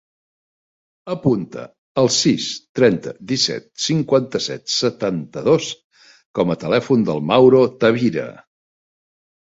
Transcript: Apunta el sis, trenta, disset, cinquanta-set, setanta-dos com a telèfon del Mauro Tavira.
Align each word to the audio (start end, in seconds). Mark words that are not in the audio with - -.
Apunta 1.15 1.65
el 2.03 2.09
sis, 2.15 2.47
trenta, 2.79 3.13
disset, 3.33 3.69
cinquanta-set, 3.89 4.67
setanta-dos 4.79 5.71
com 6.41 6.57
a 6.59 6.61
telèfon 6.69 7.09
del 7.13 7.27
Mauro 7.33 7.67
Tavira. 7.85 8.31